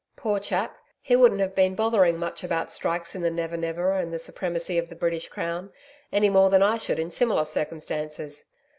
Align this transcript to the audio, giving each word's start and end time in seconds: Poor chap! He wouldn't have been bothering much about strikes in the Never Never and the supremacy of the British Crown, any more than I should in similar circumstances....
Poor 0.15 0.39
chap! 0.39 0.79
He 0.99 1.15
wouldn't 1.15 1.41
have 1.41 1.53
been 1.53 1.75
bothering 1.75 2.17
much 2.17 2.43
about 2.43 2.71
strikes 2.71 3.13
in 3.13 3.21
the 3.21 3.29
Never 3.29 3.55
Never 3.55 3.91
and 3.91 4.11
the 4.11 4.17
supremacy 4.17 4.79
of 4.79 4.89
the 4.89 4.95
British 4.95 5.27
Crown, 5.27 5.71
any 6.11 6.27
more 6.27 6.49
than 6.49 6.63
I 6.63 6.77
should 6.77 6.97
in 6.97 7.11
similar 7.11 7.45
circumstances.... 7.45 8.45